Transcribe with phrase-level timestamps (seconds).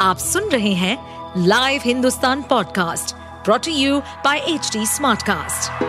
[0.00, 0.96] आप सुन रहे हैं
[1.46, 5.82] live Hindustan podcast brought to you by H Smartcast.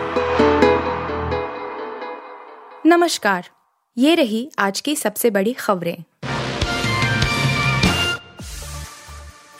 [2.86, 3.48] नमस्कार,
[3.98, 6.04] ये रही आज की सबसे बड़ी खबरें।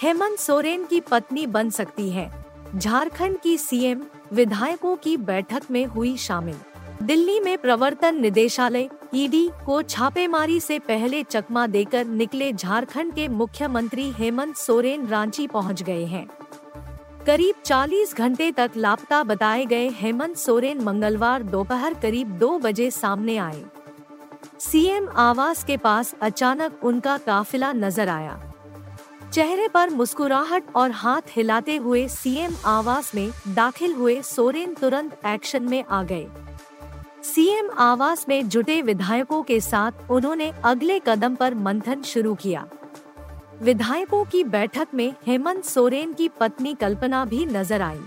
[0.03, 2.45] हेमंत सोरेन की पत्नी बन सकती है।
[2.77, 6.57] झारखंड की सीएम विधायकों की बैठक में हुई शामिल।
[7.03, 14.11] दिल्ली में प्रवर्तन निदेशालय ईडी को छापेमारी से पहले चकमा देकर निकले झारखंड के मुख्यमंत्री
[14.11, 16.27] हेमंत सोरेन रांची पहुँच गए हैं।
[17.27, 23.37] करीब 40 घंटे तक लापता बताए गए हेमंत सोरेन मंगलवार दोपहर करीब दो बजे सामने
[23.37, 23.63] आए।
[24.61, 28.41] सीएम आवास के पास अचानक उनका काफिला नज़र आया।
[29.33, 35.63] चेहरे पर मुस्कुराहट और हाथ हिलाते हुए सीएम आवास में दाखिल हुए सोरेन तुरंत एक्शन
[35.63, 36.27] में आ गए।
[37.35, 42.65] सीएम आवास में जुटे विधायकों के साथ उन्होंने अगले कदम पर मंथन शुरू किया।
[43.63, 48.01] विधायकों की बैठक में हेमंत सोरेन की पत्नी कल्पना भी नज़र आई।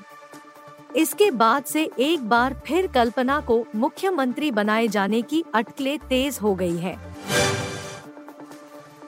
[0.95, 6.53] इसके बाद से एक बार फिर कल्पना को मुख्यमंत्री बनाए जाने की अटकलें तेज हो
[6.55, 6.95] गई है।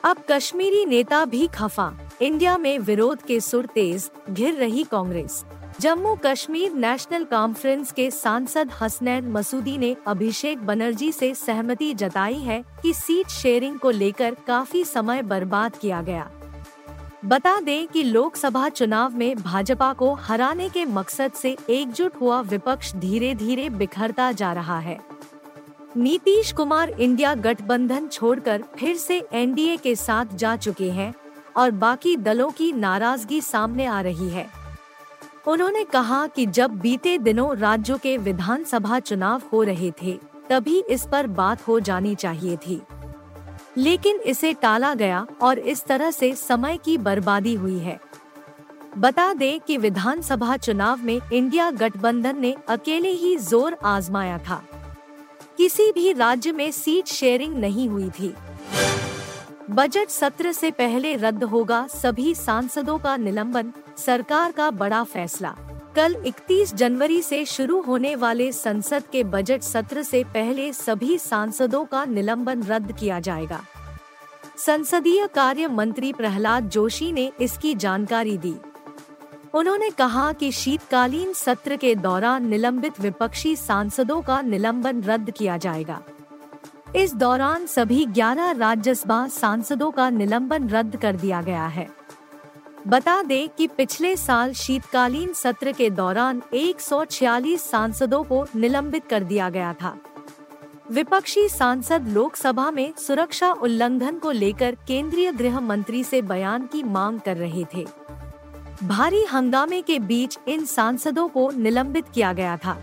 [0.04, 5.44] अब कश्मीरी नेता भी खफा। इंडिया में विरोध के सुर तेज, घिर रही कांग्रेस।
[5.82, 12.64] जम्मू कश्मीर नेशनल कॉन्फ्रेंस के सांसद हसनैन मसूदी ने अभिषेक बनर्जी से सहमति जताई है
[12.82, 16.30] कि सीट शेयरिंग को लेकर काफ़ी समय बर्बाद किया गया।
[17.26, 22.94] बता दें कि लोकसभा चुनाव में भाजपा को हराने के मकसद से एकजुट हुआ विपक्ष
[22.96, 25.00] धीरे धीरे बिखरता जा रहा है।
[25.98, 31.14] नीतीश कुमार इंडिया गठबंधन छोड़कर फिर से एनडीए के साथ जा चुके हैं
[31.58, 34.50] और बाकी दलों की नाराज़गी सामने आ रही है।
[35.48, 41.08] उन्होंने कहा कि जब बीते दिनों राज्यों के विधानसभा चुनाव हो रहे थे, तभी इस
[41.12, 42.82] पर बात हो जानी चाहिए थी।
[43.78, 48.00] लेकिन इसे टाला गया और इस तरह से समय की बर्बादी हुई है।
[48.98, 54.64] बता दें कि विधानसभा चुनाव में इंडिया गठबंधन ने अकेले ही ज़ोर आजमाया था।
[55.58, 58.34] किसी भी राज्य में सीट शेयरिंग नहीं हुई थी।
[59.70, 65.56] बजट सत्र से पहले रद्द होगा सभी सांसदों का निलंबन, सरकार का बड़ा फैसला।
[65.96, 71.86] कल 31 जनवरी से शुरू होने वाले संसद के बजट सत्र से पहले सभी सांसदों
[71.86, 73.62] का निलंबन रद्द किया जाएगा।
[74.58, 78.56] संसदीय कार्य मंत्री प्रहलाद जोशी ने इसकी जानकारी दी।
[79.54, 86.02] उन्होंने कहा कि शीतकालीन सत्र के दौरान निलंबित विपक्षी सांसदों का निलंबन रद्द किया जाएगा।
[86.98, 91.88] इस दौरान सभी 11 राज्यसभा सांसदों का निलंबन रद्द कर दिया गया है।
[92.88, 99.50] बता दें कि पिछले साल शीतकालीन सत्र के दौरान 146 सांसदों को निलंबित कर दिया
[99.50, 99.98] गया था।
[100.92, 107.20] विपक्षी सांसद लोकसभा में सुरक्षा उल्लंघन को लेकर केंद्रीय गृह मंत्री से बयान की मांग
[107.20, 107.86] कर रहे थे।
[108.84, 112.78] भारी हंगामे के बीच इन सांसदों को निलंबित किया गया था।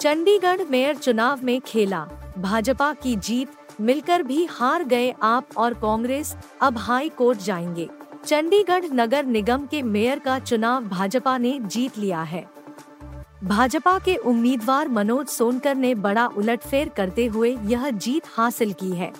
[0.00, 2.08] चंडीगढ़ मेयर चुनाव में खेला।
[2.38, 3.48] भाजपा की जीत,
[3.80, 7.88] मिलकर भी हार गए आप और कांग्रेस, अब हाई कोर्ट जाएँगे।
[8.26, 12.48] चंडीगढ़ नगर निगम के मेयर का चुनाव भाजपा ने जीत लिया है।
[13.44, 19.12] भाजपा के उम्मीदवार मनोज सोनकर ने बड़ा उलटफेर करते हुए यह जीत हासिल की है।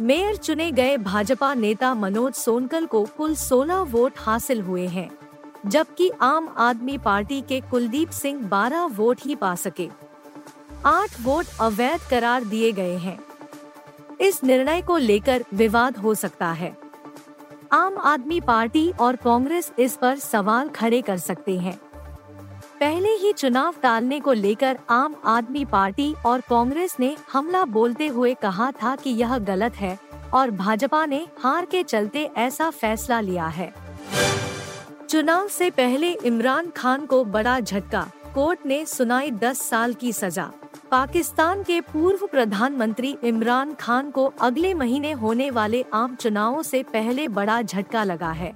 [0.00, 5.10] मेयर चुने गए भाजपा नेता मनोज सोनकर को कुल 16 वोट हासिल हुए हैं,
[5.66, 10.03] जबकि आम आदमी पार्टी के कुलदीप सिंह 12 वोट ही पा सके।
[10.86, 13.18] आठ वोट अवैध करार दिए गए हैं।
[14.20, 16.76] इस निर्णय को लेकर विवाद हो सकता है।
[17.72, 21.78] आम आदमी पार्टी और कांग्रेस इस पर सवाल खड़े कर सकते हैं।
[22.80, 28.34] पहले ही चुनाव टालने को लेकर आम आदमी पार्टी और कांग्रेस ने हमला बोलते हुए
[28.34, 29.98] कहा था कि यह गलत है
[30.34, 33.72] और भाजपा ने हार के चलते ऐसा फैसला लिया है।
[35.10, 40.50] चुनाव से पहले इमरान खान को बड़ा झटका, कोर्ट ने सुनाई 10 साल की सजा।
[40.90, 47.28] पाकिस्तान के पूर्व प्रधानमंत्री इमरान खान को अगले महीने होने वाले आम चुनावों से पहले
[47.28, 48.52] बड़ा झटका लगा है।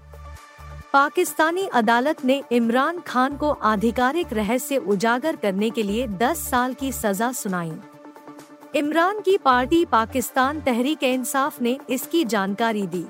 [0.92, 6.92] पाकिस्तानी अदालत ने इमरान खान को आधिकारिक रहस्य उजागर करने के लिए 10 साल की
[6.92, 7.72] सजा सुनाई।
[8.74, 13.04] इमरान की पार्टी पाकिस्तान तहरीक इंसाफ ने इसकी जानकारी दी।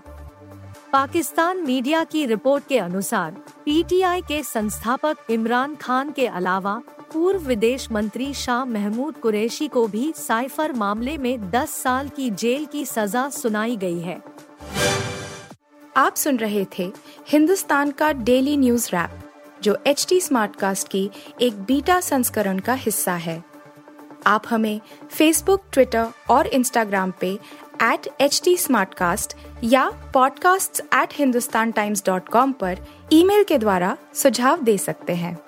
[0.92, 3.30] पाकिस्तान मीडिया की रिपोर्ट के अनुसार,
[3.64, 6.80] पीटीआई के संस्थापक इमरान खान के अलावा
[7.12, 12.66] पूर्व विदेश मंत्री शाह महमूद कुरैशी को भी साइफर मामले में 10 साल की जेल
[12.66, 14.22] की सजा सुनाई गई है।
[15.96, 16.92] आप सुन रहे थे
[17.28, 19.10] हिंदुस्तान का डेली न्यूज़ रैप,
[19.62, 21.10] जो एच टी स्मार्ट कास्ट की
[21.40, 23.44] एक बीटा संस्करण का हिस्सा है।
[24.26, 27.38] आप हमें फेसबुक ट्विटर और इंस्टाग्राम पे
[27.82, 28.56] एट एच टी
[29.64, 32.78] या podcasts@hindustantimes.com पर
[33.12, 35.47] ईमेल के द्वारा सुझाव दे सकते हैं।